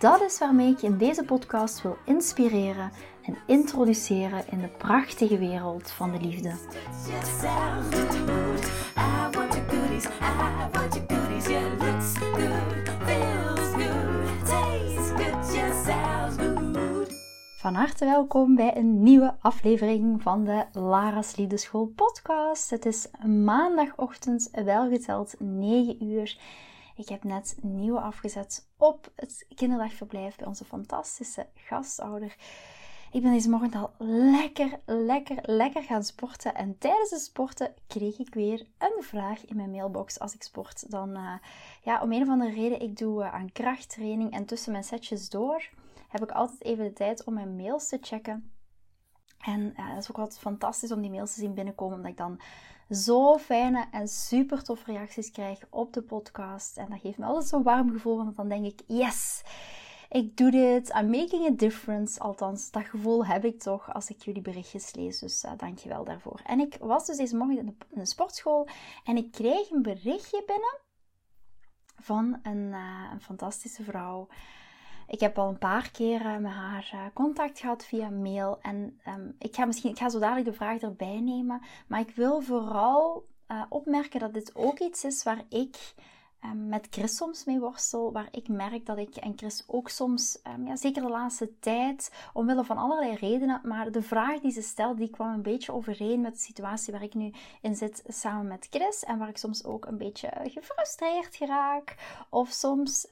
[0.00, 2.90] Dat is waarmee ik je in deze podcast wil inspireren
[3.22, 6.52] en introduceren in de prachtige wereld van de liefde.
[17.56, 22.70] Van harte welkom bij een nieuwe aflevering van de Lara's Liefdeschool podcast.
[22.70, 23.08] Het is
[23.44, 26.38] maandagochtend, welgeteld 9 uur.
[27.00, 32.36] Ik heb net nieuwe afgezet op het kinderdagverblijf bij onze fantastische gastouder.
[33.12, 36.54] Ik ben deze morgen al lekker, lekker, lekker gaan sporten.
[36.54, 40.90] En tijdens het sporten kreeg ik weer een vraag in mijn mailbox als ik sport.
[40.90, 41.34] Dan, uh,
[41.82, 45.28] ja, om een of andere reden, ik doe uh, aan krachttraining en tussen mijn setjes
[45.28, 45.68] door
[46.08, 48.52] heb ik altijd even de tijd om mijn mails te checken.
[49.38, 52.16] En uh, dat is ook altijd fantastisch om die mails te zien binnenkomen, omdat ik
[52.16, 52.40] dan
[52.90, 56.76] zo fijne en super toffe reacties krijg op de podcast.
[56.76, 59.42] En dat geeft me altijd zo'n warm gevoel, want dan denk ik, yes,
[60.08, 62.20] ik doe dit, I'm making a difference.
[62.20, 66.40] Althans, dat gevoel heb ik toch als ik jullie berichtjes lees, dus uh, dankjewel daarvoor.
[66.44, 68.68] En ik was dus deze morgen in de, sportschool
[69.04, 70.78] en ik kreeg een berichtje binnen
[71.96, 74.28] van een, uh, een fantastische vrouw.
[75.10, 78.58] Ik heb al een paar keer met haar uh, contact gehad via mail.
[78.62, 81.60] En um, ik ga misschien, ik ga zo dadelijk de vraag erbij nemen.
[81.86, 85.94] Maar ik wil vooral uh, opmerken dat dit ook iets is waar ik
[86.44, 88.12] um, met Chris soms mee worstel.
[88.12, 92.12] Waar ik merk dat ik en Chris ook soms, um, ja, zeker de laatste tijd,
[92.32, 93.60] omwille van allerlei redenen.
[93.64, 97.02] Maar de vraag die ze stelt, die kwam een beetje overeen met de situatie waar
[97.02, 99.04] ik nu in zit samen met Chris.
[99.04, 101.96] En waar ik soms ook een beetje gefrustreerd geraak.
[102.28, 103.06] Of soms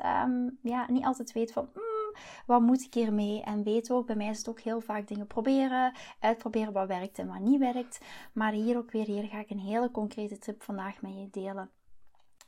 [0.62, 1.68] ja, niet altijd weet van.
[1.74, 3.42] Mm, wat moet ik hiermee?
[3.42, 7.18] En weet ook, bij mij is het ook heel vaak dingen proberen, uitproberen wat werkt
[7.18, 7.98] en wat niet werkt.
[8.32, 11.70] Maar hier ook weer, hier ga ik een hele concrete tip vandaag met je delen.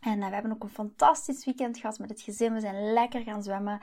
[0.01, 2.55] En uh, we hebben ook een fantastisch weekend gehad met het gezin.
[2.55, 3.81] We zijn lekker gaan zwemmen.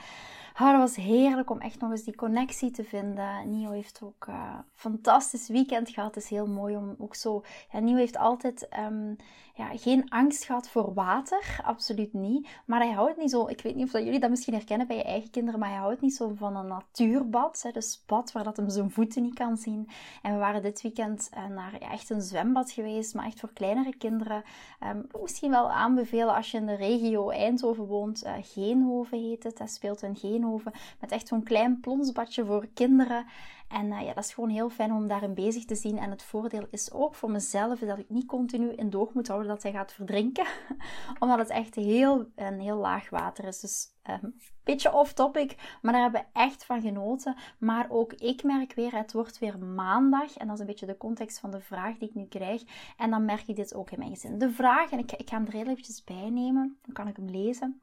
[0.60, 3.50] Oh, dat was heerlijk om echt nog eens die connectie te vinden.
[3.50, 6.16] Nio heeft ook een uh, fantastisch weekend gehad.
[6.16, 7.44] Het is heel mooi om ook zo...
[7.72, 9.16] Ja, Nio heeft altijd um,
[9.58, 11.60] ja, geen angst gehad voor water.
[11.64, 12.48] Absoluut niet.
[12.66, 13.48] Maar hij houdt niet zo...
[13.48, 15.60] Ik weet niet of dat jullie dat misschien herkennen bij je eigen kinderen.
[15.60, 17.62] Maar hij houdt niet zo van een natuurbad.
[17.62, 19.90] Hè, dus bad waar dat hem zijn voeten niet kan zien.
[20.22, 23.14] En we waren dit weekend uh, naar echt een zwembad geweest.
[23.14, 24.44] Maar echt voor kleinere kinderen.
[24.84, 28.26] Um, misschien wel aanbevelen als je in de regio Eindhoven woont.
[28.26, 29.58] Uh, Geenhoven heet het.
[29.58, 33.26] Dat speelt in Geenhoven met echt zo'n klein plonsbadje voor kinderen.
[33.68, 35.98] En uh, ja, dat is gewoon heel fijn om daarin bezig te zien.
[35.98, 39.48] En het voordeel is ook voor mezelf dat ik niet continu in doog moet houden
[39.48, 40.46] dat hij gaat verdrinken.
[41.20, 43.60] Omdat het echt heel, een heel laag water is.
[43.60, 47.36] Dus een um, beetje off topic, maar daar hebben we echt van genoten.
[47.60, 50.38] Maar ook ik merk weer, het wordt weer maandag.
[50.38, 52.64] En dat is een beetje de context van de vraag die ik nu krijg.
[52.98, 54.38] En dan merk ik dit ook in mijn gezin.
[54.38, 56.78] De vraag, en ik, ik ga hem er heel eventjes bij nemen.
[56.82, 57.82] Dan kan ik hem lezen.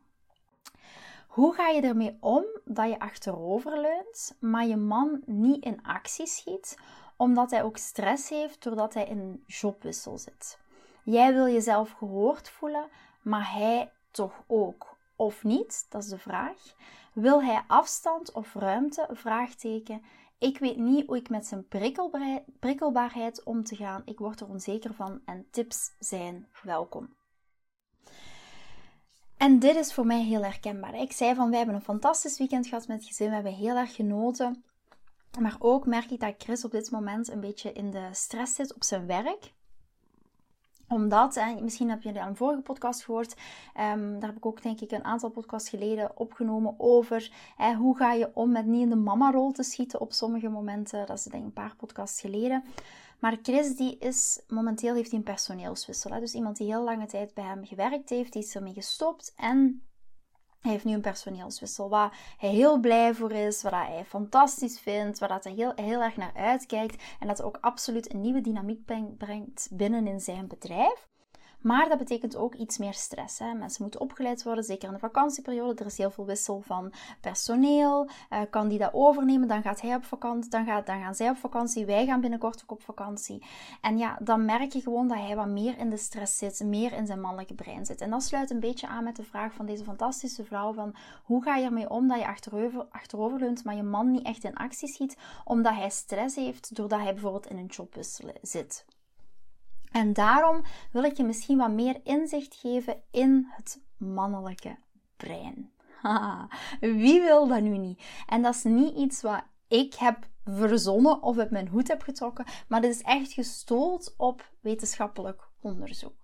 [1.34, 6.78] Hoe ga je ermee om dat je achteroverleunt, maar je man niet in actie schiet,
[7.17, 10.59] omdat hij ook stress heeft doordat hij in een jobwissel zit?
[11.05, 12.89] Jij wil jezelf gehoord voelen,
[13.22, 14.97] maar hij toch ook.
[15.17, 15.87] Of niet?
[15.89, 16.75] Dat is de vraag.
[17.12, 19.09] Wil hij afstand of ruimte?
[19.11, 20.03] Vraagteken.
[20.39, 21.66] Ik weet niet hoe ik met zijn
[22.61, 24.03] prikkelbaarheid om te gaan.
[24.05, 27.15] Ik word er onzeker van en tips zijn welkom.
[29.44, 30.94] En dit is voor mij heel herkenbaar.
[30.94, 33.28] Ik zei van, wij hebben een fantastisch weekend gehad met het gezin.
[33.28, 34.65] We hebben heel erg genoten.
[35.41, 38.75] Maar ook merk ik dat Chris op dit moment een beetje in de stress zit
[38.75, 39.53] op zijn werk
[40.88, 43.34] omdat, hè, misschien heb je al een vorige podcast gehoord,
[43.81, 47.30] um, daar heb ik ook denk ik een aantal podcasts geleden opgenomen over
[47.77, 51.07] hoe ga je om met niet in de mama-rol te schieten op sommige momenten.
[51.07, 52.65] Dat is denk ik een paar podcasts geleden.
[53.21, 56.11] Maar Chris die is, momenteel heeft hij een personeelswissel.
[56.11, 56.21] Hè?
[56.21, 59.83] Dus iemand die heel lange tijd bij hem gewerkt heeft, die is ermee gestopt en
[60.61, 65.19] hij heeft nu een personeelswissel waar hij heel blij voor is, waar hij fantastisch vindt,
[65.19, 68.84] waar hij heel, heel erg naar uitkijkt en dat ook absoluut een nieuwe dynamiek
[69.16, 71.09] brengt binnen in zijn bedrijf.
[71.65, 73.39] Maar dat betekent ook iets meer stress.
[73.39, 73.55] Hè?
[73.55, 75.81] Mensen moeten opgeleid worden, zeker in de vakantieperiode.
[75.81, 78.09] Er is heel veel wissel van personeel.
[78.31, 79.49] Uh, kan die dat overnemen?
[79.49, 81.87] Dan gaat hij op vakantie, dan, gaat, dan gaan zij op vakantie.
[81.87, 83.43] Wij gaan binnenkort ook op vakantie.
[83.81, 86.93] En ja, dan merk je gewoon dat hij wat meer in de stress zit, meer
[86.93, 88.01] in zijn mannelijke brein zit.
[88.01, 90.95] En dat sluit een beetje aan met de vraag van deze fantastische vrouw van
[91.25, 94.55] hoe ga je ermee om dat je achterover, achteroverleunt, maar je man niet echt in
[94.55, 98.84] actie schiet, omdat hij stress heeft doordat hij bijvoorbeeld in een jobwissel zit.
[99.94, 100.62] En daarom
[100.92, 104.76] wil ik je misschien wat meer inzicht geven in het mannelijke
[105.16, 105.72] brein.
[106.80, 108.02] Wie wil dat nu niet?
[108.26, 112.44] En dat is niet iets wat ik heb verzonnen of uit mijn hoed heb getrokken,
[112.68, 116.23] maar dit is echt gestoeld op wetenschappelijk onderzoek.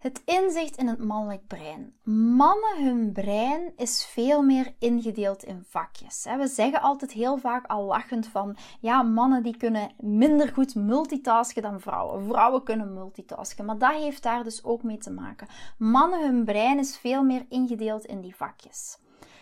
[0.00, 1.94] Het inzicht in het mannelijk brein.
[2.36, 6.26] Mannen, hun brein is veel meer ingedeeld in vakjes.
[6.38, 11.62] We zeggen altijd heel vaak al lachend van, ja, mannen die kunnen minder goed multitasken
[11.62, 12.24] dan vrouwen.
[12.24, 15.48] Vrouwen kunnen multitasken, maar dat heeft daar dus ook mee te maken.
[15.78, 18.98] Mannen, hun brein is veel meer ingedeeld in die vakjes.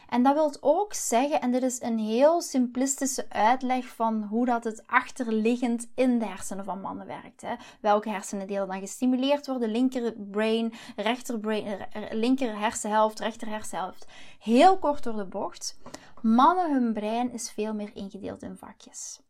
[0.08, 4.64] En dat wil ook zeggen, en dit is een heel simplistische uitleg van hoe dat
[4.64, 7.40] het achterliggend in de hersenen van mannen werkt.
[7.40, 7.55] Hè.
[7.81, 14.06] Welke hersenendelen dan gestimuleerd worden, linker brain, rechter brain, linker hersenhelft, rechter hersenhelft.
[14.38, 15.78] Heel kort door de bocht.
[16.22, 19.20] Mannen, hun brein is veel meer ingedeeld in vakjes.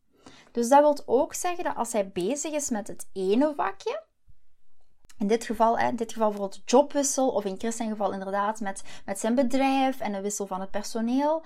[0.52, 4.02] Dus dat wil ook zeggen dat als hij bezig is met het ene vakje,
[5.18, 9.18] in dit geval, in dit geval bijvoorbeeld jobwissel, of in Christian geval inderdaad met, met
[9.18, 11.42] zijn bedrijf en een wissel van het personeel.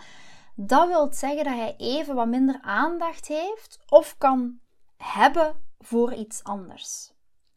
[0.54, 4.58] Dat wil zeggen dat hij even wat minder aandacht heeft of kan
[4.96, 7.12] hebben voor iets anders.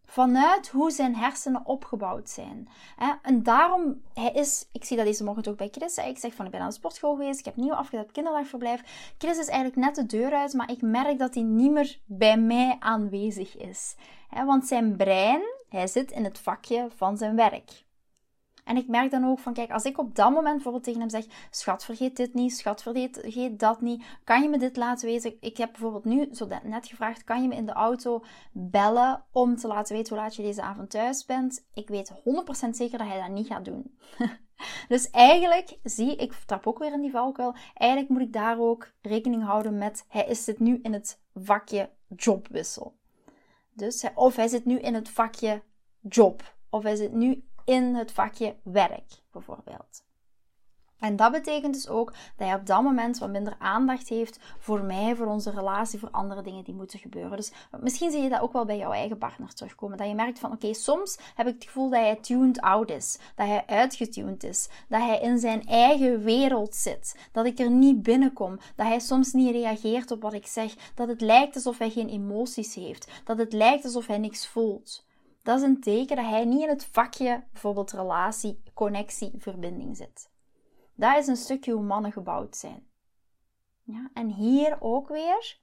[0.06, 2.70] Vanuit hoe zijn hersenen opgebouwd zijn.
[3.22, 5.98] En daarom, hij is, ik zie dat deze morgen ook bij Chris.
[5.98, 9.14] Ik zeg van, ik ben aan de sportschool geweest, ik heb nieuw afgedaan kinderdagverblijf.
[9.18, 12.38] Chris is eigenlijk net de deur uit, maar ik merk dat hij niet meer bij
[12.38, 13.96] mij aanwezig is.
[14.46, 17.86] Want zijn brein hij zit in het vakje van zijn werk.
[18.66, 21.10] En ik merk dan ook van, kijk, als ik op dat moment bijvoorbeeld tegen hem
[21.10, 25.38] zeg, schat, vergeet dit niet, schat, vergeet dat niet, kan je me dit laten weten?
[25.40, 29.56] Ik heb bijvoorbeeld nu zo net gevraagd, kan je me in de auto bellen om
[29.56, 31.66] te laten weten hoe laat je deze avond thuis bent?
[31.74, 33.98] Ik weet 100% zeker dat hij dat niet gaat doen.
[34.88, 38.92] dus eigenlijk zie ik, trap ook weer in die valkuil, eigenlijk moet ik daar ook
[39.02, 42.96] rekening houden met, hij is dit nu in het vakje jobwissel.
[43.76, 45.64] Dus, of hij zit nu in het vakje
[46.02, 46.56] job.
[46.70, 50.05] Of hij zit nu in het vakje werk, bijvoorbeeld.
[51.00, 54.84] En dat betekent dus ook dat je op dat moment wat minder aandacht heeft voor
[54.84, 57.38] mij, voor onze relatie, voor andere dingen die moeten gebeuren.
[57.38, 59.98] Dus misschien zie je dat ook wel bij jouw eigen partner terugkomen.
[59.98, 63.20] Dat je merkt van oké, soms heb ik het gevoel dat hij tuned out is,
[63.36, 68.04] dat hij uitgetuned is, dat hij in zijn eigen wereld zit, dat ik er niet
[68.04, 71.90] binnenkom, dat hij soms niet reageert op wat ik zeg, dat het lijkt alsof hij
[71.90, 75.06] geen emoties heeft, dat het lijkt alsof hij niks voelt.
[75.44, 80.34] Dat is een teken dat hij niet in het vakje bijvoorbeeld relatie, connectie, verbinding zit.
[80.96, 82.88] Dat is een stukje hoe mannen gebouwd zijn.
[83.84, 85.60] Ja, en hier ook weer.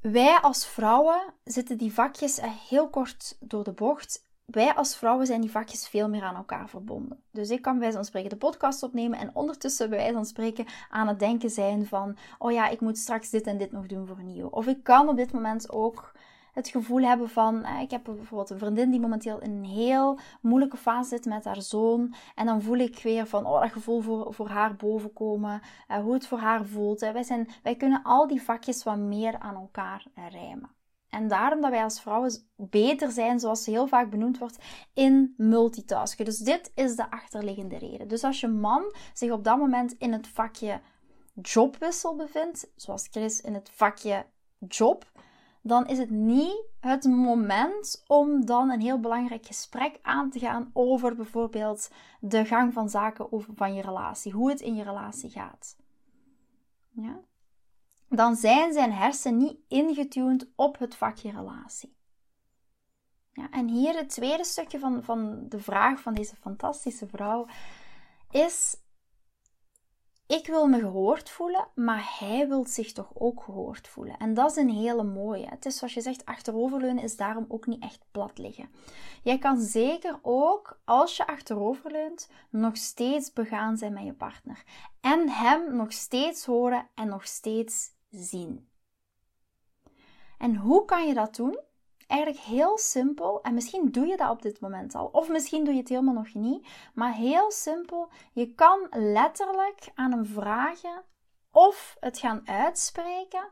[0.00, 4.28] Wij als vrouwen zitten die vakjes heel kort door de bocht.
[4.44, 7.22] Wij als vrouwen zijn die vakjes veel meer aan elkaar verbonden.
[7.30, 10.66] Dus ik kan bij wijze van spreken de podcast opnemen en ondertussen bij wijze spreken
[10.88, 14.06] aan het denken zijn van, oh ja, ik moet straks dit en dit nog doen
[14.06, 14.48] voor nieuw.
[14.48, 16.12] Of ik kan op dit moment ook
[16.60, 20.18] het gevoel hebben van, eh, ik heb bijvoorbeeld een vriendin die momenteel in een heel
[20.40, 22.14] moeilijke fase zit met haar zoon.
[22.34, 26.12] En dan voel ik weer van, oh, dat gevoel voor, voor haar bovenkomen, uh, hoe
[26.12, 27.00] het voor haar voelt.
[27.00, 30.70] Wij, zijn, wij kunnen al die vakjes wat meer aan elkaar rijmen.
[31.08, 34.58] En daarom dat wij als vrouwen beter zijn, zoals heel vaak benoemd wordt,
[34.94, 36.24] in multitasken.
[36.24, 38.08] Dus dit is de achterliggende reden.
[38.08, 40.80] Dus als je man zich op dat moment in het vakje
[41.42, 44.26] jobwissel bevindt, zoals Chris in het vakje
[44.68, 45.10] job,
[45.62, 50.70] dan is het niet het moment om dan een heel belangrijk gesprek aan te gaan
[50.72, 51.90] over bijvoorbeeld
[52.20, 55.76] de gang van zaken over van je relatie, hoe het in je relatie gaat.
[56.90, 57.20] Ja?
[58.08, 61.98] Dan zijn zijn hersenen niet ingetuned op het vakje relatie.
[63.32, 67.46] Ja, en hier het tweede stukje van, van de vraag van deze fantastische vrouw
[68.30, 68.76] is
[70.30, 74.16] ik wil me gehoord voelen, maar hij wil zich toch ook gehoord voelen.
[74.16, 75.46] En dat is een hele mooie.
[75.46, 78.70] Het is zoals je zegt, achteroverleunen is daarom ook niet echt plat liggen.
[79.22, 84.64] Jij kan zeker ook, als je achteroverleunt, nog steeds begaan zijn met je partner.
[85.00, 88.68] En hem nog steeds horen en nog steeds zien.
[90.38, 91.58] En hoe kan je dat doen?
[92.10, 93.42] Eigenlijk heel simpel.
[93.42, 95.06] En misschien doe je dat op dit moment al.
[95.06, 96.66] Of misschien doe je het helemaal nog niet.
[96.94, 98.08] Maar heel simpel.
[98.32, 101.02] Je kan letterlijk aan hem vragen
[101.50, 103.48] of het gaan uitspreken.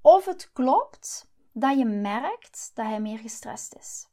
[0.00, 4.08] Of het klopt dat je merkt dat hij meer gestrest is.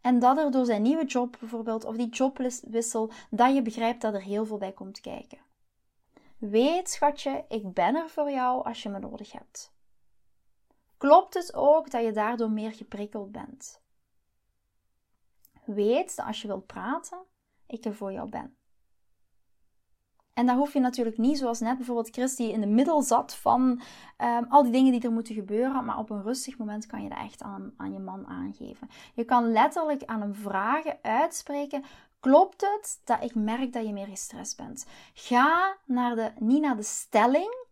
[0.00, 4.14] En dat er door zijn nieuwe job bijvoorbeeld, of die jobwissel, dat je begrijpt dat
[4.14, 5.38] er heel veel bij komt kijken.
[6.38, 9.76] Weet, schatje, ik ben er voor jou als je me nodig hebt.
[10.98, 13.80] Klopt het ook dat je daardoor meer geprikkeld bent?
[15.64, 17.18] Weet dat als je wilt praten,
[17.66, 18.56] ik er voor jou ben.
[20.38, 23.34] En daar hoef je natuurlijk niet, zoals net bijvoorbeeld Chris, die in de middel zat
[23.34, 23.80] van
[24.18, 25.84] um, al die dingen die er moeten gebeuren.
[25.84, 28.88] Maar op een rustig moment kan je dat echt aan, aan je man aangeven.
[29.14, 31.84] Je kan letterlijk aan hem vragen, uitspreken.
[32.20, 34.86] Klopt het dat ik merk dat je meer gestrest bent?
[35.14, 37.66] Ga naar de, niet naar de stelling,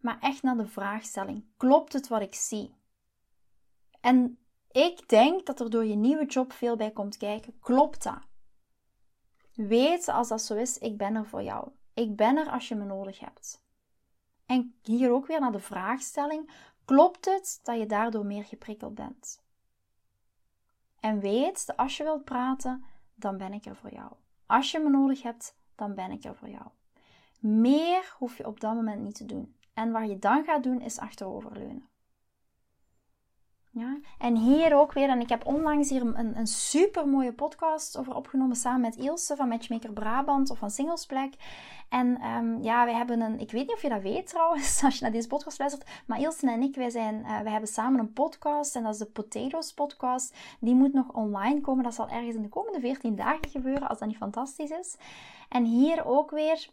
[0.00, 1.44] maar echt naar de vraagstelling.
[1.56, 2.74] Klopt het wat ik zie?
[4.00, 4.38] En
[4.70, 7.58] ik denk dat er door je nieuwe job veel bij komt kijken.
[7.60, 8.18] Klopt dat?
[9.54, 11.70] Weet als dat zo is, ik ben er voor jou.
[11.94, 13.62] Ik ben er als je me nodig hebt.
[14.46, 16.50] En hier ook weer naar de vraagstelling:
[16.84, 19.42] klopt het dat je daardoor meer geprikkeld bent?
[21.00, 24.12] En weet dat als je wilt praten, dan ben ik er voor jou.
[24.46, 26.66] Als je me nodig hebt, dan ben ik er voor jou.
[27.40, 29.56] Meer hoef je op dat moment niet te doen.
[29.74, 31.88] En wat je dan gaat doen, is achteroverleunen.
[33.72, 33.98] Ja?
[34.18, 38.14] En hier ook weer, en ik heb onlangs hier een, een super mooie podcast over
[38.14, 41.34] opgenomen samen met Ilse van Matchmaker Brabant of van Singlesplek.
[41.88, 44.94] En um, ja, wij hebben een, ik weet niet of je dat weet trouwens, als
[44.94, 48.00] je naar deze podcast luistert, maar Ilse en ik, wij, zijn, uh, wij hebben samen
[48.00, 50.36] een podcast en dat is de Potatoes podcast.
[50.60, 53.98] Die moet nog online komen, dat zal ergens in de komende 14 dagen gebeuren, als
[53.98, 54.96] dat niet fantastisch is.
[55.48, 56.68] En hier ook weer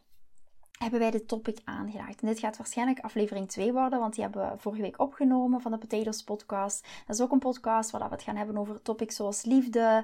[0.78, 2.22] hebben wij dit topic aangeraakt.
[2.22, 5.72] En dit gaat waarschijnlijk aflevering 2 worden, want die hebben we vorige week opgenomen van
[5.72, 6.88] de Potatoes podcast.
[7.08, 10.04] Dat is ook een podcast waar we het gaan hebben over topics zoals liefde,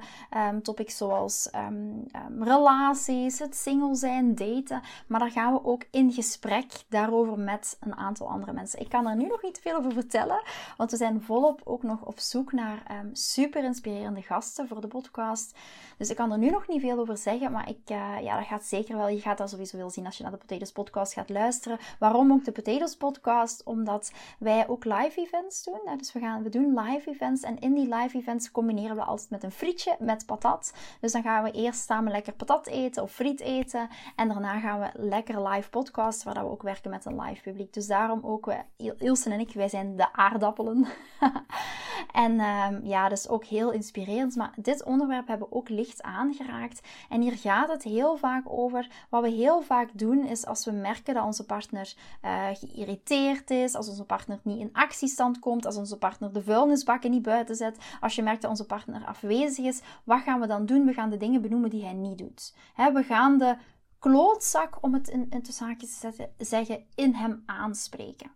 [0.49, 4.81] um, topics zoals um, um, relaties, het single zijn, daten.
[5.07, 8.79] Maar daar gaan we ook in gesprek daarover met een aantal andere mensen.
[8.79, 10.41] Ik kan er nu nog niet veel over vertellen,
[10.77, 15.55] want we zijn volop ook nog op zoek naar super inspirerende gasten voor de podcast.
[15.97, 18.47] Dus ik kan er nu nog niet veel over zeggen, maar ik, uh, ja, dat
[18.47, 19.07] gaat zeker wel.
[19.07, 21.77] Je gaat dat sowieso wel zien als je naar de Potatoes podcast gaat luisteren.
[21.99, 23.63] Waarom ook de Potatoes podcast?
[23.63, 25.97] Omdat wij ook live events doen.
[25.97, 29.29] Dus we, gaan, we doen live events en in die live events combineren we altijd
[29.29, 30.73] met een frietje met patat.
[30.99, 33.89] Dus dan gaan we eerst samen lekker patat eten of friet eten.
[34.15, 37.73] En daarna gaan we lekker live podcast, waar we ook werken met een live publiek.
[37.73, 40.87] Dus daarom ook, we, Ilse en ik, wij zijn de aardappelen.
[42.23, 44.35] en um, ja, dus ook heel inspirerend.
[44.35, 46.87] Maar dit onderwerp hebben we ook licht aangeraakt.
[47.09, 48.87] En hier gaat het heel vaak over.
[49.09, 51.93] Wat we heel vaak doen is als we merken dat onze partner
[52.25, 57.11] uh, geïrriteerd is, als onze partner niet in actiestand komt, als onze partner de vuilnisbakken
[57.11, 60.65] niet buiten zet, als je merkt dat onze partner afwezig is, wat gaan we dan
[60.65, 60.85] doen?
[60.85, 62.55] We gaan de dingen benoemen die hij niet doet.
[62.75, 63.55] we gaan de
[63.99, 68.31] klootzak, om het in, in tussen te zeggen, in hem aanspreken.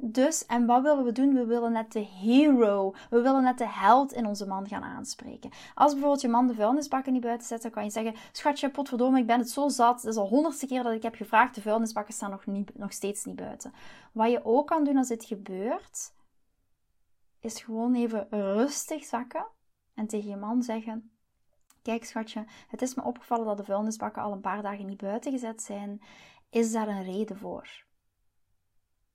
[0.00, 1.34] Dus, en wat willen we doen?
[1.34, 5.50] We willen net de hero, we willen net de held in onze man gaan aanspreken.
[5.74, 9.18] Als bijvoorbeeld je man de vuilnisbakken niet buiten zet, dan kan je zeggen: Schatje, potverdomme,
[9.18, 10.02] ik ben het zo zat.
[10.02, 12.92] Het is al honderdste keer dat ik heb gevraagd, de vuilnisbakken staan nog, niet, nog
[12.92, 13.72] steeds niet buiten.
[14.12, 16.12] Wat je ook kan doen als dit gebeurt,
[17.40, 19.46] is gewoon even rustig zakken
[19.94, 21.10] en tegen je man zeggen:
[21.82, 25.32] Kijk, schatje, het is me opgevallen dat de vuilnisbakken al een paar dagen niet buiten
[25.32, 26.02] gezet zijn.
[26.50, 27.84] Is daar een reden voor?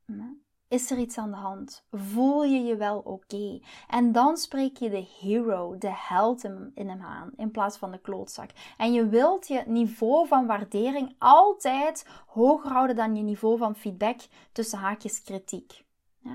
[0.06, 0.48] Hm?
[0.70, 1.86] Is er iets aan de hand?
[1.92, 3.60] Voel je je wel oké?
[3.88, 7.98] En dan spreek je de hero, de held in hem aan, in plaats van de
[7.98, 8.50] klootzak.
[8.78, 14.20] En je wilt je niveau van waardering altijd hoger houden dan je niveau van feedback
[14.52, 15.86] tussen haakjes kritiek.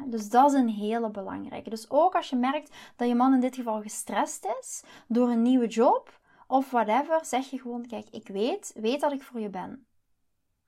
[0.07, 1.71] Dus dat is een hele belangrijke.
[1.71, 5.43] Dus ook als je merkt dat je man in dit geval gestrest is door een
[5.43, 9.51] nieuwe job of whatever, zeg je gewoon: Kijk, ik weet, weet dat ik voor je
[9.51, 9.87] ben.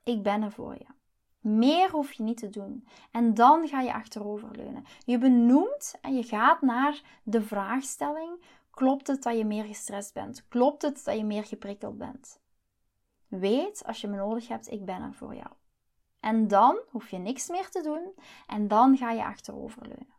[0.04, 0.86] Ik ben er voor je.
[1.46, 2.88] Meer hoef je niet te doen.
[3.10, 4.84] En dan ga je achteroverleunen.
[5.04, 10.48] Je benoemt en je gaat naar de vraagstelling: klopt het dat je meer gestrest bent?
[10.48, 12.40] Klopt het dat je meer geprikkeld bent?
[13.28, 15.50] Weet, als je me nodig hebt, ik ben er voor jou.
[16.20, 18.14] En dan hoef je niks meer te doen
[18.46, 20.14] en dan ga je achteroverleunen.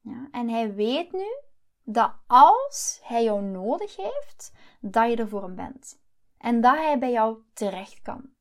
[0.00, 1.36] Ja, en hij weet nu
[1.82, 6.00] dat als hij jou nodig heeft, dat je er voor hem bent.
[6.38, 8.38] En dat hij bij jou terecht kan.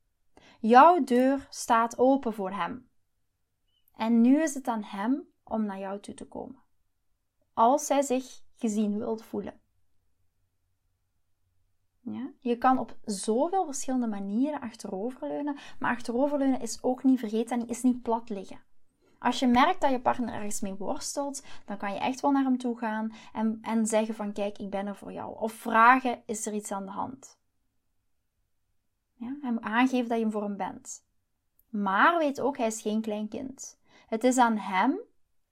[0.61, 2.89] Jouw deur staat open voor hem.
[3.95, 6.61] En nu is het aan hem om naar jou toe te komen.
[7.53, 9.59] Als hij zich gezien wilt voelen.
[12.01, 12.31] Ja?
[12.39, 17.83] Je kan op zoveel verschillende manieren achteroverleunen, maar achteroverleunen is ook niet vergeten en is
[17.83, 18.61] niet plat liggen.
[19.19, 22.43] Als je merkt dat je partner ergens mee worstelt, dan kan je echt wel naar
[22.43, 25.39] hem toe gaan en, en zeggen van kijk, ik ben er voor jou.
[25.39, 27.38] Of vragen, is er iets aan de hand?
[29.19, 31.03] Ja, hem aangeven dat je hem voor hem bent.
[31.69, 33.79] Maar weet ook, hij is geen klein kind.
[34.07, 34.99] Het is aan hem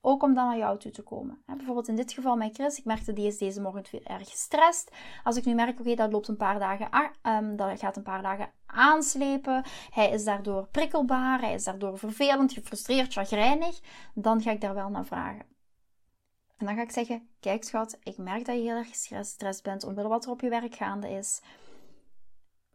[0.02, 1.42] ook om dan naar jou toe te komen.
[1.46, 2.78] bijvoorbeeld in dit geval met Chris.
[2.78, 4.92] Ik merkte die is deze morgen veel erg gestrest.
[5.24, 6.90] Als ik nu merk, oké, dat loopt een paar dagen,
[7.22, 9.64] um, dat gaat een paar dagen aanslepen.
[9.90, 11.40] Hij is daardoor prikkelbaar.
[11.40, 13.80] Hij is daardoor vervelend, gefrustreerd, chagrijnig.
[14.14, 15.46] Dan ga ik daar wel naar vragen.
[16.58, 19.84] En dan ga ik zeggen, kijk schat, ik merk dat je heel erg gestrest bent
[19.84, 21.42] omwille wat er op je werk gaande is.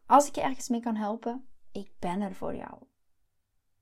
[0.07, 2.75] Als ik je ergens mee kan helpen, ik ben er voor jou.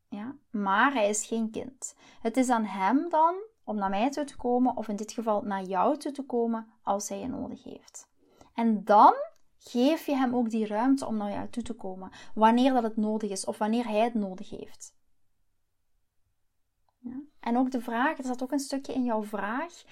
[0.08, 0.36] Ja?
[0.50, 1.94] Maar hij is geen kind.
[2.20, 3.34] Het is aan hem dan
[3.64, 6.72] om naar mij toe te komen, of in dit geval naar jou toe te komen,
[6.82, 8.08] als hij je nodig heeft.
[8.54, 9.14] En dan
[9.58, 12.96] geef je hem ook die ruimte om naar jou toe te komen, wanneer dat het
[12.96, 14.94] nodig is of wanneer hij het nodig heeft.
[16.98, 17.20] Ja?
[17.40, 19.84] En ook de vraag, er zat ook een stukje in jouw vraag,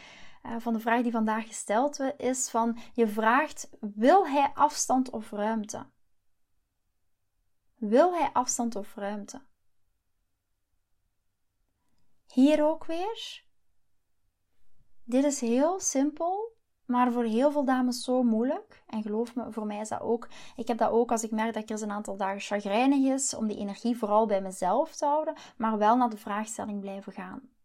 [0.47, 5.11] uh, van de vraag die vandaag gesteld werd, is van, je vraagt, wil hij afstand
[5.11, 5.87] of ruimte?
[7.78, 9.40] Wil hij afstand of ruimte?
[12.26, 13.44] Hier ook weer.
[15.04, 18.82] Dit is heel simpel, maar voor heel veel dames zo moeilijk.
[18.87, 20.28] En geloof me, voor mij is dat ook.
[20.56, 23.35] Ik heb dat ook als ik merk dat ik er een aantal dagen chagrijnig is,
[23.35, 27.58] om die energie vooral bij mezelf te houden, maar wel naar de vraagstelling blijven gaan.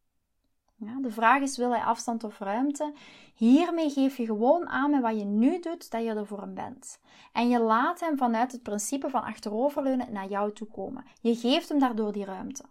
[0.86, 2.94] Ja, de vraag is: wil hij afstand of ruimte?
[3.34, 6.54] Hiermee geef je gewoon aan met wat je nu doet dat je er voor hem
[6.54, 7.00] bent.
[7.32, 11.06] En je laat hem vanuit het principe van achteroverleunen naar jou toe komen.
[11.22, 12.64] Je geeft hem daardoor die ruimte.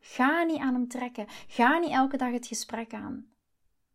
[0.00, 1.26] Ga niet aan hem trekken.
[1.46, 3.26] Ga niet elke dag het gesprek aan.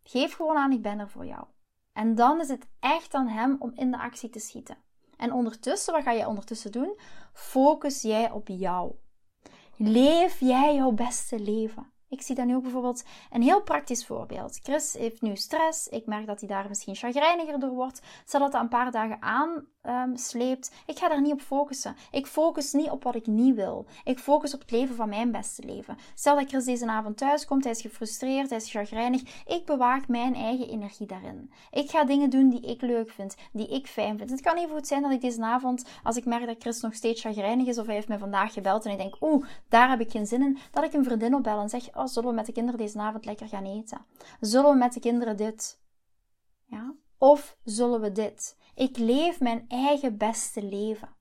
[0.03, 1.45] Geef gewoon aan: ik ben er voor jou.
[1.93, 4.77] En dan is het echt aan hem om in de actie te schieten.
[5.17, 6.99] En ondertussen, wat ga je ondertussen doen?
[7.33, 8.95] Focus jij op jou.
[9.77, 11.93] Leef jij jouw beste leven.
[12.09, 14.59] Ik zie dan nu ook bijvoorbeeld een heel praktisch voorbeeld.
[14.63, 15.87] Chris heeft nu stress.
[15.87, 18.01] Ik merk dat hij daar misschien chagrijniger door wordt.
[18.25, 19.73] Stel dat dat een paar dagen aansleept.
[19.87, 20.13] Um,
[20.85, 21.95] ik ga daar niet op focussen.
[22.11, 23.85] Ik focus niet op wat ik niet wil.
[24.03, 25.97] Ik focus op het leven van mijn beste leven.
[26.15, 27.63] Stel dat Chris deze avond thuis komt.
[27.63, 28.49] Hij is gefrustreerd.
[28.49, 29.43] Hij is chagrijnig.
[29.45, 31.51] Ik bewaak mijn eigen energie daarin.
[31.71, 33.35] Ik ga dingen doen die ik leuk vind.
[33.51, 34.29] Die ik fijn vind.
[34.29, 36.93] Het kan even goed zijn dat ik deze avond, als ik merk dat Chris nog
[36.93, 37.77] steeds chagrijnig is.
[37.77, 40.41] Of hij heeft me vandaag gebeld en ik denk, oeh, daar heb ik geen zin
[40.41, 40.57] in.
[40.71, 43.25] Dat ik een vriendin opbel en zeg, oh, zullen we met de kinderen deze avond
[43.25, 44.05] lekker gaan eten?
[44.39, 45.79] Zullen we met de kinderen dit?
[46.65, 46.93] Ja?
[47.17, 48.55] Of zullen we dit?
[48.75, 51.15] Ik leef mijn eigen beste leven.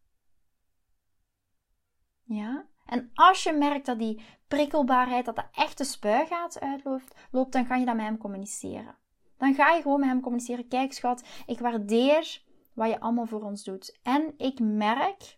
[2.23, 2.67] Ja?
[2.87, 7.77] En als je merkt dat die prikkelbaarheid, dat de echte spuigaat uitloopt, loopt, dan ga
[7.77, 8.97] je dat met hem communiceren.
[9.37, 10.69] Dan ga je gewoon met hem communiceren.
[10.69, 13.99] Kijk, schat, ik waardeer wat je allemaal voor ons doet.
[14.03, 15.37] En ik merk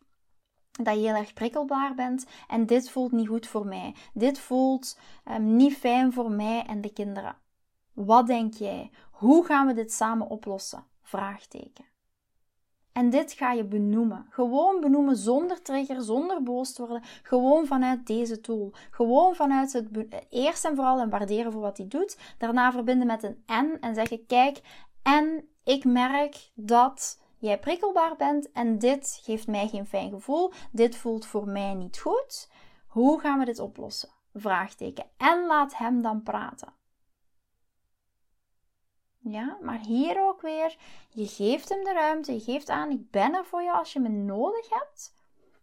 [0.70, 3.94] dat je heel erg prikkelbaar bent en dit voelt niet goed voor mij.
[4.14, 7.36] Dit voelt um, niet fijn voor mij en de kinderen.
[7.92, 8.90] Wat denk jij?
[9.10, 10.84] Hoe gaan we dit samen oplossen?
[11.02, 11.84] Vraagteken.
[12.96, 14.26] En dit ga je benoemen.
[14.30, 17.02] Gewoon benoemen zonder trigger, zonder boos te worden.
[17.22, 18.72] Gewoon vanuit deze tool.
[18.90, 19.88] Gewoon vanuit het
[20.30, 22.18] eerst en vooral en waarderen voor wat hij doet.
[22.38, 24.60] Daarna verbinden met een en en zeggen: Kijk,
[25.02, 30.52] en ik merk dat jij prikkelbaar bent en dit geeft mij geen fijn gevoel.
[30.72, 32.48] Dit voelt voor mij niet goed.
[32.86, 34.08] Hoe gaan we dit oplossen?
[34.34, 35.04] Vraagteken.
[35.16, 36.75] En laat hem dan praten.
[39.30, 40.76] Ja, maar hier ook weer,
[41.10, 44.00] je geeft hem de ruimte, je geeft aan, ik ben er voor je als je
[44.00, 45.14] me nodig hebt.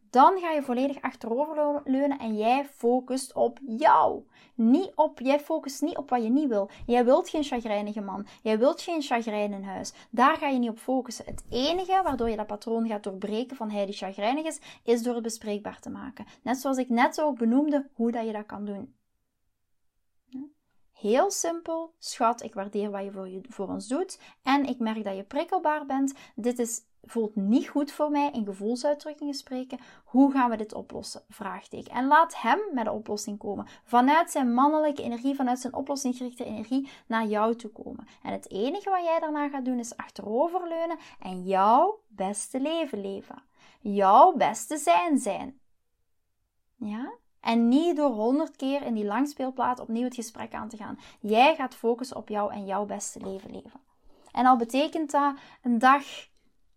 [0.09, 4.23] Dan ga je volledig achteroverleunen en jij focust op jou.
[4.55, 6.69] Niet op, jij focust niet op wat je niet wil.
[6.85, 8.27] Jij wilt geen chagrijnige man.
[8.41, 9.93] Jij wilt geen chagrijn in huis.
[10.09, 11.25] Daar ga je niet op focussen.
[11.25, 15.13] Het enige waardoor je dat patroon gaat doorbreken van hij die chagrijnig is, is door
[15.13, 16.25] het bespreekbaar te maken.
[16.43, 18.95] Net zoals ik net ook benoemde hoe dat je dat kan doen.
[21.03, 25.03] Heel simpel, schat, ik waardeer wat je voor, je voor ons doet en ik merk
[25.03, 26.13] dat je prikkelbaar bent.
[26.35, 29.79] Dit is voelt niet goed voor mij in gevoelsuitdrukkingen spreken.
[30.03, 31.21] Hoe gaan we dit oplossen?
[31.29, 31.91] Vraagteken.
[31.91, 33.67] En laat hem met de oplossing komen.
[33.83, 38.07] Vanuit zijn mannelijke energie, vanuit zijn oplossingsgerichte energie naar jou toe komen.
[38.21, 43.43] En het enige wat jij daarna gaat doen is achteroverleunen en jouw beste leven leven.
[43.79, 45.59] Jouw beste zijn zijn.
[46.75, 47.21] Ja?
[47.43, 50.99] En niet door honderd keer in die langspeelplaat opnieuw het gesprek aan te gaan.
[51.19, 53.81] Jij gaat focussen op jou en jouw beste leven leven.
[54.31, 56.03] En al betekent dat een dag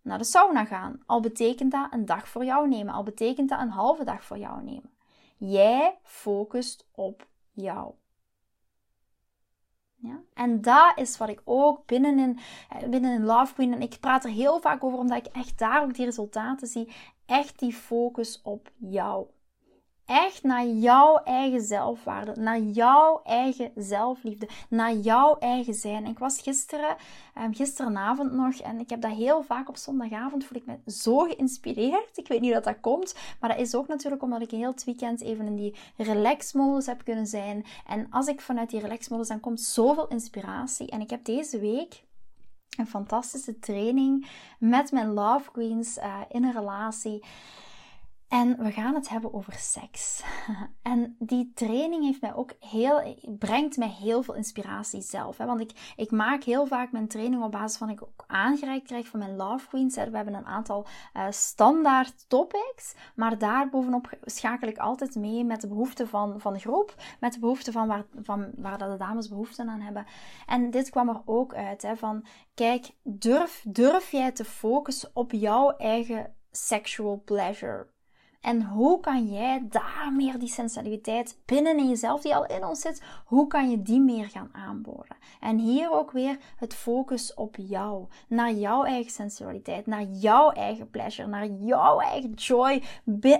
[0.01, 1.03] naar de sauna gaan.
[1.05, 2.93] Al betekent dat een dag voor jou nemen.
[2.93, 4.91] Al betekent dat een halve dag voor jou nemen.
[5.37, 7.93] Jij focust op jou.
[9.95, 10.21] Ja?
[10.33, 13.97] En dat is wat ik ook binnen in, eh, binnen in Love Queen, en ik
[13.99, 16.93] praat er heel vaak over omdat ik echt daar ook die resultaten zie,
[17.25, 19.27] echt die focus op jou.
[20.07, 26.05] Echt naar jouw eigen zelfwaarde, naar jouw eigen zelfliefde, naar jouw eigen zijn.
[26.05, 26.95] ik was gisteren,
[27.37, 31.17] um, gisterenavond nog, en ik heb dat heel vaak op zondagavond, voel ik me zo
[31.17, 32.17] geïnspireerd.
[32.17, 34.83] Ik weet niet dat dat komt, maar dat is ook natuurlijk omdat ik heel het
[34.83, 37.65] weekend even in die relax-modus heb kunnen zijn.
[37.87, 40.89] En als ik vanuit die relax-modus, dan komt zoveel inspiratie.
[40.89, 42.03] En ik heb deze week
[42.77, 47.23] een fantastische training met mijn love queens uh, in een relatie.
[48.27, 50.23] En we gaan het hebben over seks.
[50.81, 55.37] En die training heeft mij ook heel, brengt mij heel veel inspiratie zelf.
[55.37, 55.45] Hè?
[55.45, 59.07] Want ik, ik maak heel vaak mijn training op basis van ik ook aangereikt krijg
[59.07, 59.95] van mijn Love Queens.
[59.95, 62.95] We hebben een aantal uh, standaard topics.
[63.15, 66.95] Maar daarbovenop schakel ik altijd mee met de behoeften van, van de groep.
[67.19, 70.05] Met de behoeften van waar, van waar de dames behoefte aan hebben.
[70.45, 71.81] En dit kwam er ook uit.
[71.81, 77.87] Hè, van kijk, durf, durf jij te focussen op jouw eigen sexual pleasure
[78.41, 82.81] en hoe kan jij daar meer die sensualiteit binnen in jezelf, die al in ons
[82.81, 85.17] zit, hoe kan je die meer gaan aanboren?
[85.39, 90.89] En hier ook weer het focus op jou, naar jouw eigen sensualiteit, naar jouw eigen
[90.89, 92.83] pleasure, naar jouw eigen joy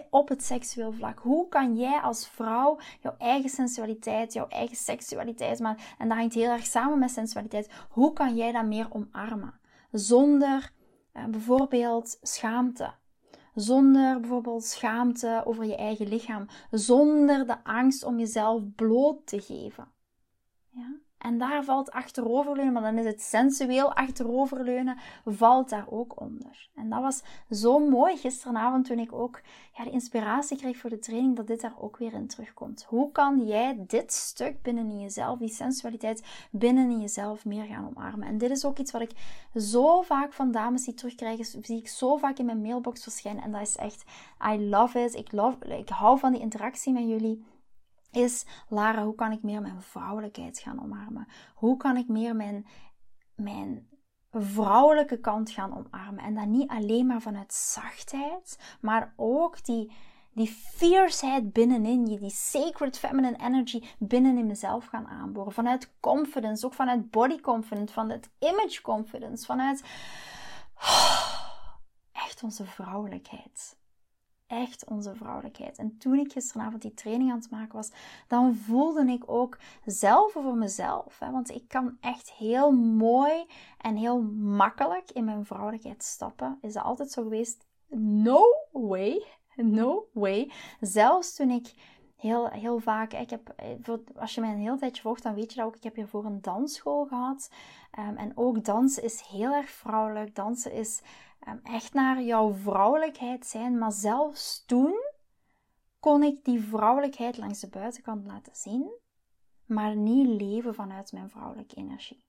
[0.10, 1.20] op het seksueel vlak.
[1.20, 6.34] Hoe kan jij als vrouw jouw eigen sensualiteit, jouw eigen seksualiteit, maar, en dat hangt
[6.34, 9.60] heel erg samen met sensualiteit, hoe kan jij dat meer omarmen?
[9.92, 10.72] Zonder
[11.12, 12.94] eh, bijvoorbeeld schaamte
[13.58, 16.48] zonder bijvoorbeeld schaamte over je eigen lichaam.
[16.72, 19.88] Zonder de angst om jezelf bloot te geven.
[21.18, 26.70] En daar valt achteroverleunen, maar dan is het sensueel achteroverleunen, valt daar ook onder.
[26.76, 29.42] En dat was zo mooi gisteravond toen ik ook
[29.74, 32.86] ja, de inspiratie kreeg voor de training, dat dit daar ook weer in terugkomt.
[32.88, 37.88] Hoe kan jij dit stuk binnen in jezelf, die sensualiteit binnen in jezelf meer gaan
[37.88, 38.28] omarmen?
[38.28, 39.12] En dit is ook iets wat ik
[39.56, 43.44] zo vaak van dames die terugkrijgen, zie ik zo vaak in mijn mailbox verschijnen.
[43.44, 44.04] En dat is echt,
[44.54, 45.16] I love it.
[45.16, 47.46] Ik, love, ik hou van die interactie met jullie
[48.12, 51.28] is, Lara, hoe kan ik meer mijn vrouwelijkheid gaan omarmen?
[51.56, 52.68] Hoe kan ik meer mijn,
[53.36, 53.90] mijn
[54.32, 56.24] vrouwelijke kant gaan omarmen?
[56.24, 59.92] En dat niet alleen maar vanuit zachtheid, maar ook die,
[60.34, 65.52] die fierceheid binnenin je, die sacred feminine energy binnenin mezelf gaan aanboren.
[65.52, 69.84] Vanuit confidence, ook vanuit body confidence, vanuit image confidence, vanuit
[72.12, 73.78] echt onze vrouwelijkheid
[74.48, 75.78] echt onze vrouwelijkheid.
[75.78, 77.92] En toen ik gisteravond die training aan het maken was,
[78.28, 81.20] dan voelde ik ook zelf voor mezelf.
[81.20, 83.46] Hè, want ik kan echt heel mooi
[83.78, 86.58] en heel makkelijk in mijn vrouwelijkheid stappen.
[86.62, 87.66] Is dat altijd zo geweest?
[87.90, 89.26] No way.
[89.56, 90.52] No way.
[90.80, 91.74] Zelfs toen ik
[92.16, 95.54] heel, heel vaak, ik heb, eh, als je mij een heel tijdje volgt, dan weet
[95.54, 95.76] je dat ook.
[95.76, 97.52] Ik heb hiervoor een dansschool gehad.
[98.00, 100.36] Um, en ook dansen is heel erg vrouwelijk.
[100.36, 101.27] Dansen is Ehm,
[101.64, 103.78] echt naar jouw vrouwelijkheid zijn.
[103.78, 104.96] Maar zelfs toen
[106.00, 108.92] kon ik die vrouwelijkheid langs de buitenkant laten zien,
[109.66, 112.26] maar niet leven vanuit mijn vrouwelijke energie.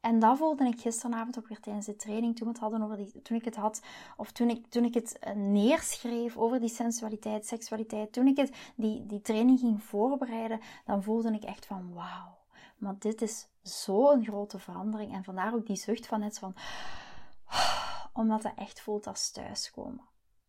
[0.00, 2.96] En dat voelde ik gisteravond ook weer tijdens de training, toen, we het hadden over
[2.96, 3.82] die, toen ik het had,
[4.16, 8.72] of toen ik, toen ik het eh, neerschreef over die sensualiteit, seksualiteit, toen ik het,
[8.76, 12.38] die, die training ging voorbereiden, dan voelde ik echt van wauw,
[12.76, 15.12] maar dit is zo'n grote verandering.
[15.12, 16.54] En vandaar ook die zucht van net van
[18.16, 20.04] omdat het echt voelt als thuiskomen.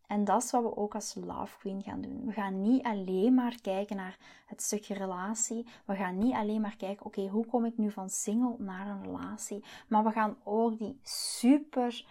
[0.07, 2.25] En dat is wat we ook als Love Queen gaan doen.
[2.25, 5.65] We gaan niet alleen maar kijken naar het stukje relatie.
[5.85, 9.03] We gaan niet alleen maar kijken, oké, hoe kom ik nu van single naar een
[9.03, 9.63] relatie?
[9.87, 12.05] Maar we gaan ook die super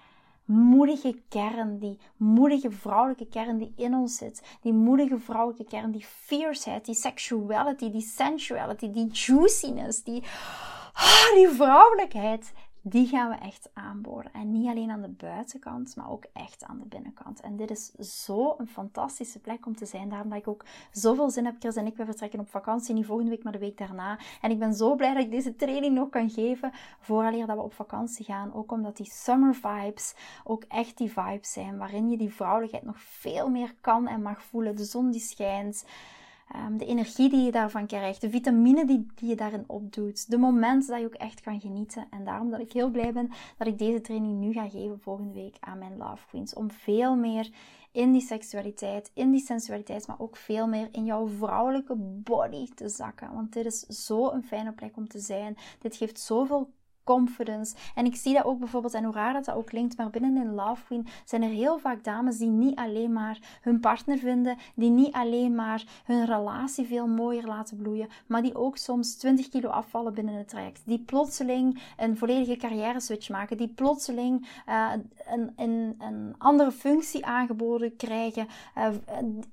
[0.45, 6.05] moedige kern, die moedige vrouwelijke kern die in ons zit, die moedige vrouwelijke kern, die
[6.05, 10.23] fierceheid, die sexuality, die sensuality, die juiciness, die,
[10.92, 12.53] ah, die vrouwelijkheid,
[12.88, 14.33] die gaan we echt aanboren.
[14.33, 17.40] En niet alleen aan de buitenkant, maar ook echt aan de binnenkant.
[17.40, 17.92] En dit is
[18.25, 20.09] zo een fantastische plek om te zijn.
[20.09, 21.55] Daarom dat ik ook zoveel zin heb.
[21.59, 22.94] Chris en ik, we vertrekken op vakantie.
[22.94, 24.18] Niet volgende week, maar de week daarna.
[24.40, 26.72] En ik ben zo blij dat ik deze training nog kan geven.
[27.01, 28.55] Vooraleer dat we op vakantie gaan.
[28.55, 31.79] Ook omdat die summer vibes ook echt die vibes zijn.
[31.79, 34.77] Waarin je die vrouwelijkheid nog veel meer kan en mag voelen.
[34.77, 35.85] De zon die schijnt.
[36.48, 40.38] Ehm, de energie die je daarvan krijgt, de vitamine die, die je daarin opdoet, de
[40.38, 42.06] momenten dat je ook echt kan genieten.
[42.11, 45.32] En daarom dat ik heel blij ben dat ik deze training nu ga geven volgende
[45.32, 46.54] week aan mijn Love Queens.
[46.54, 47.50] Om veel meer
[47.92, 52.88] in die seksualiteit, in die sensualiteit, maar ook veel meer in jouw vrouwelijke body te
[52.88, 53.35] zakken.
[53.35, 55.56] Want dit is zo een fijne plek om te zijn.
[55.78, 56.70] Dit geeft zoveel
[57.07, 57.75] confidence.
[57.95, 60.37] En ik zie dat ook bijvoorbeeld, en hoe raar dat, dat ook klinkt, maar binnen
[60.37, 64.57] in Love Queen zijn er heel vaak dames die niet alleen maar hun partner vinden,
[64.75, 69.49] die niet alleen maar hun relatie veel mooier laten bloeien, maar die ook soms 20
[69.49, 70.83] kilo afvallen binnen het traject.
[70.85, 74.92] Die plotseling een volledige carrière switch maken, die plotseling uh,
[75.27, 78.47] een, een, een, andere functie aangeboden krijgen
[78.79, 78.88] uh,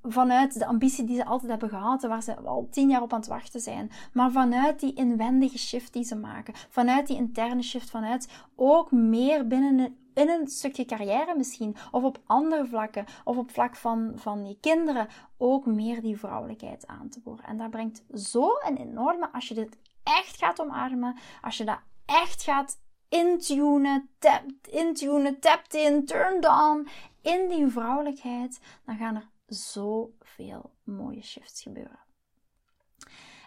[0.03, 3.19] vanuit de ambitie die ze altijd hebben gehad, waar ze al tien jaar op aan
[3.19, 7.89] het wachten zijn, maar vanuit die inwendige shift die ze maken, vanuit die interne shift,
[7.89, 13.51] vanuit ook meer binnen in een stukje carrière misschien, of op andere vlakken, of op
[13.51, 17.45] vlak van, van je kinderen, ook meer die vrouwelijkheid aan te boren.
[17.45, 21.79] En dat brengt zo een enorme, als je dit echt gaat omarmen, als je dat
[22.05, 26.87] echt gaat intunen, tapped, intunen, tapped in, turned on,
[27.21, 31.99] in die vrouwelijkheid, dan gaan er zoveel mooie shifts gebeuren.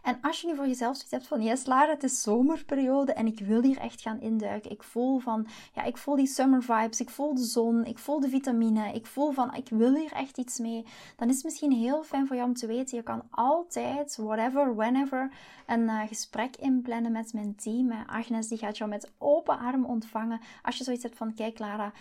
[0.07, 3.27] En als je nu voor jezelf zoiets hebt van, yes Lara, het is zomerperiode en
[3.27, 4.71] ik wil hier echt gaan induiken.
[4.71, 8.21] Ik voel van, ja, ik voel die summer vibes, ik voel de zon, ik voel
[8.21, 10.85] de vitamine, ik voel van, ik wil hier echt iets mee.
[11.17, 14.77] Dan is het misschien heel fijn voor jou om te weten, je kan altijd, whatever,
[14.77, 15.31] whenever,
[15.67, 17.93] een uh, gesprek inplannen met mijn team.
[18.07, 20.41] Agnes, die gaat jou met open arm ontvangen.
[20.63, 21.93] Als je zoiets hebt van, kijk Lara,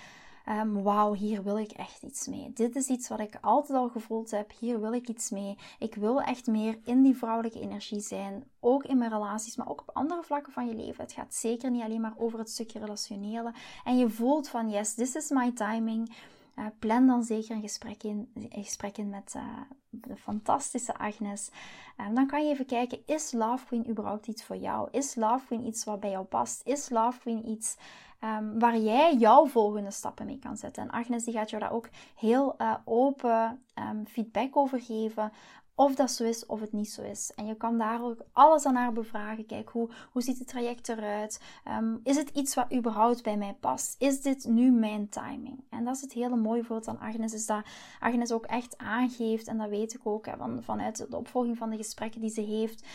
[0.50, 2.54] um, wauw, hier wil ik echt iets mee.
[2.54, 4.52] Dit is iets wat ik altijd al gevoeld heb.
[4.60, 5.58] Hier wil ik iets mee.
[5.80, 8.44] Ik wil echt meer in die vrouwelijke energie zijn.
[8.60, 11.04] Ook in mijn relaties, maar ook op andere vlakken van je leven.
[11.04, 13.54] Het gaat zeker niet alleen maar over het stukje relationele.
[13.84, 16.16] En je voelt van, yes, this is my timing.
[16.56, 19.44] Uh, plan dan zeker een gesprek in, een gesprek in met uh,
[19.90, 21.50] de fantastische Agnes.
[21.98, 24.88] Um, dan kan je even kijken, is Love Queen überhaupt iets voor jou?
[24.92, 26.62] Is Love Queen iets wat bij jou past?
[26.66, 27.78] Is Love Queen iets
[28.24, 30.84] um, waar jij jouw volgende stappen mee kan zetten?
[30.84, 35.32] En Agnes die gaat jou daar ook heel uh, open um, feedback over geven
[35.76, 37.32] of dat zo is of het niet zo is.
[37.36, 39.46] En je kan daar ook alles aan haar bevragen.
[39.46, 41.42] Kijk, hoe, hoe ziet het traject eruit?
[41.68, 43.96] Um, is het iets wat überhaupt bij mij past?
[43.98, 45.64] Is dit nu mijn timing?
[45.70, 47.66] En dat is het hele mooie voorbeeld aan Agnes, is dat
[48.00, 51.70] Agnes ook echt aangeeft, en dat weet ik ook hè, van, vanuit de opvolging van
[51.70, 52.86] de gesprekken die ze heeft,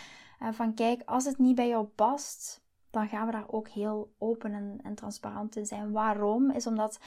[0.43, 4.13] uh, van kijk, als het niet bij jou past, dan gaan we daar ook heel
[4.19, 5.93] open en, en transparant in zijn.
[5.93, 6.51] Waarom?
[6.51, 7.01] Is omdat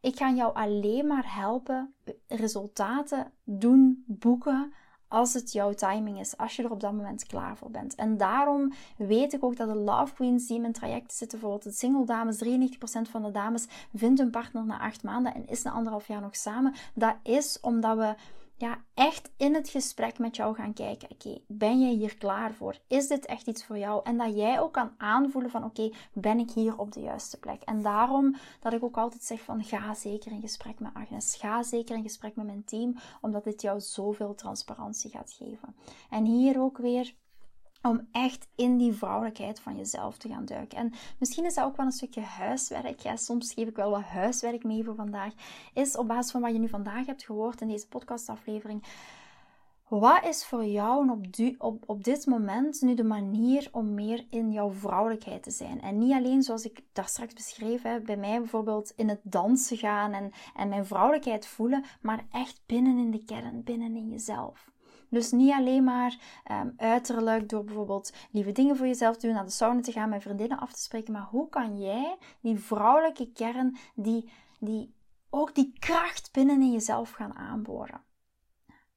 [0.00, 1.94] ik ga jou alleen maar helpen
[2.28, 4.72] resultaten doen, boeken
[5.08, 7.94] als het jouw timing is, als je er op dat moment klaar voor bent.
[7.94, 11.72] En daarom weet ik ook dat de Love Queens die in mijn traject zitten, bijvoorbeeld
[11.72, 15.62] de single dames, 93% van de dames vindt hun partner na acht maanden en is
[15.62, 16.74] na anderhalf jaar nog samen.
[16.94, 18.14] Dat is omdat we
[18.64, 21.10] ja, echt in het gesprek met jou gaan kijken.
[21.10, 22.78] Oké, ben jij hier klaar voor?
[22.86, 24.00] Is dit echt iets voor jou?
[24.04, 27.62] En dat jij ook kan aanvoelen van oké, ben ik hier op de juiste plek?
[27.62, 31.36] En daarom dat ik ook altijd zeg van ga zeker in gesprek met Agnes.
[31.36, 35.76] Ga zeker in gesprek met mijn team, omdat dit jou zoveel transparantie gaat geven.
[36.10, 37.14] En hier ook weer
[37.84, 40.78] om echt in die vrouwelijkheid van jezelf te gaan duiken.
[40.78, 43.00] En misschien is dat ook wel een stukje huiswerk.
[43.00, 45.32] Ja, soms geef ik wel wat huiswerk mee voor vandaag.
[45.74, 48.82] Is op basis van wat je nu vandaag hebt gehoord in deze podcastaflevering.
[49.88, 51.26] Wat is voor jou op,
[51.58, 55.80] op, op dit moment nu de manier om meer in jouw vrouwelijkheid te zijn?
[55.80, 60.12] En niet alleen zoals ik daar straks beschreef, bij mij bijvoorbeeld in het dansen gaan
[60.12, 64.72] en, en mijn vrouwelijkheid voelen, maar echt binnen in de kern, binnen in jezelf.
[65.08, 66.16] Dus niet alleen maar
[66.50, 70.08] um, uiterlijk door bijvoorbeeld lieve dingen voor jezelf te doen, naar de sauna te gaan,
[70.08, 71.12] met vriendinnen af te spreken.
[71.12, 74.94] Maar hoe kan jij die vrouwelijke kern, die, die,
[75.30, 78.02] ook die kracht binnen in jezelf gaan aanboren?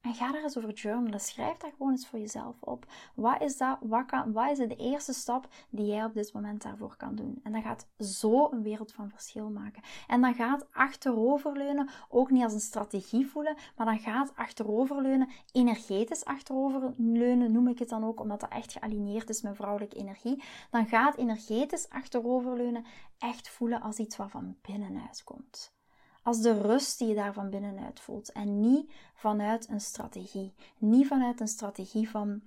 [0.00, 1.20] En ga daar eens over journalen.
[1.20, 2.86] Schrijf daar gewoon eens voor jezelf op.
[3.14, 6.62] Wat is, dat, wat, kan, wat is de eerste stap die jij op dit moment
[6.62, 7.40] daarvoor kan doen?
[7.42, 9.82] En dat gaat zo een wereld van verschil maken.
[10.06, 16.24] En dan gaat achteroverleunen ook niet als een strategie voelen, maar dan gaat achteroverleunen, energetisch
[16.24, 20.42] achteroverleunen noem ik het dan ook, omdat dat echt gealigneerd is met vrouwelijke energie.
[20.70, 22.84] Dan gaat energetisch achteroverleunen
[23.18, 25.76] echt voelen als iets wat van binnenuit komt
[26.22, 28.32] als de rust die je daar van binnenuit voelt.
[28.32, 30.54] En niet vanuit een strategie.
[30.78, 32.40] Niet vanuit een strategie van.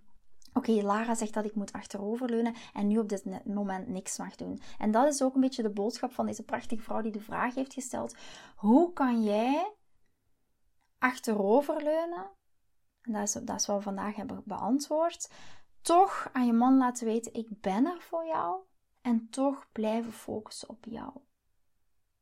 [0.53, 4.62] Oké, Lara zegt dat ik moet achteroverleunen en nu op dit moment niks mag doen.
[4.77, 7.55] En dat is ook een beetje de boodschap van deze prachtige vrouw die de vraag
[7.55, 8.15] heeft gesteld:
[8.55, 9.73] hoe kan jij
[10.97, 12.29] achteroverleunen?
[13.01, 15.29] En dat is, dat is wat we vandaag hebben beantwoord.
[15.81, 18.60] Toch aan je man laten weten: ik ben er voor jou.
[19.01, 21.12] En toch blijven focussen op jou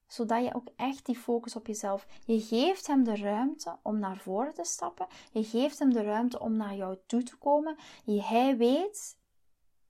[0.09, 2.07] zodat je ook echt die focus op jezelf.
[2.25, 5.07] Je geeft hem de ruimte om naar voren te stappen.
[5.31, 7.75] Je geeft hem de ruimte om naar jou toe te komen.
[8.05, 9.17] Hij weet,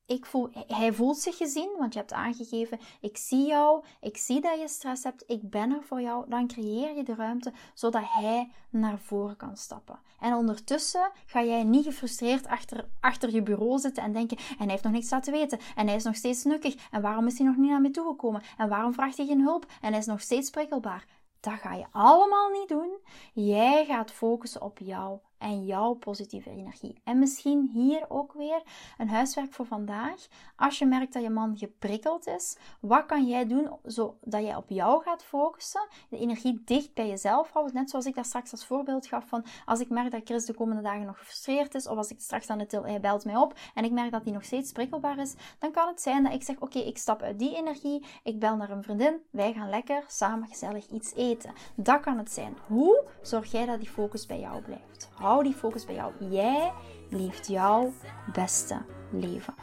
[0.10, 4.41] ik voel, hij voelt zich gezien, want je hebt aangegeven, ik zie jou, ik zie
[4.41, 6.30] dat je stress hebt, ik ben er voor jou.
[6.30, 10.00] Dan creëer je de ruimte zodat hij naar voren kan stappen.
[10.19, 14.67] En ondertussen ga jij niet gefrustreerd achter, achter je bureau zitten en denken, en hij
[14.67, 17.48] heeft nog niks laten weten, en hij is nog steeds nukkig, en waarom is hij
[17.48, 20.22] nog niet naar me toegekomen, en waarom vraagt hij geen hulp, en hij is nog
[20.22, 21.06] steeds prikkelbaar.
[21.39, 22.98] Dat ga je allemaal niet doen.
[23.34, 27.02] Jij gaat focussen op jou en jouw positieve energie.
[27.04, 28.62] En misschien hier ook weer
[28.97, 30.28] een huiswerk voor vandaag.
[30.56, 34.69] Als je merkt dat je man geprikkeld is, wat kan jij doen zodat jij op
[34.69, 35.88] jou gaat focussen?
[36.10, 37.75] De energie dicht bij jezelf houden.
[37.75, 40.54] Net zoals ik daar straks als voorbeeld gaf van als ik merk dat Chris de
[40.54, 43.36] komende dagen nog gefrustreerd is, of als ik straks aan het til, hij belt mij
[43.36, 46.34] op en ik merk dat hij nog steeds prikkelbaar is, dan kan het zijn dat
[46.34, 49.69] ik zeg: Oké, ik stap uit die energie, ik bel naar een vriendin, wij gaan
[49.69, 51.54] lekker samen gezellig iets eten.
[51.75, 52.58] Dat kan het zijn.
[52.67, 55.10] Hoe zorg jij dat die focus bij jou blijft?
[55.30, 56.12] Hou die focus bij jou.
[56.30, 56.72] Jij
[57.10, 57.92] leeft jouw
[58.34, 58.78] beste
[59.12, 59.54] leven.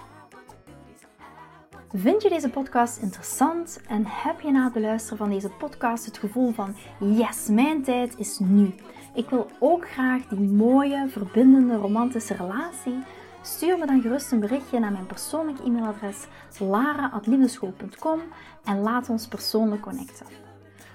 [1.93, 6.19] Vind je deze podcast interessant en heb je na het beluisteren van deze podcast het
[6.19, 8.75] gevoel van yes, mijn tijd is nu.
[9.15, 13.03] Ik wil ook graag die mooie, verbindende, romantische relatie.
[13.43, 16.27] Stuur me dan gerust een berichtje naar mijn persoonlijk e-mailadres
[16.59, 18.21] lara.liefdeschool.com
[18.65, 20.46] en laat ons persoonlijk connecten.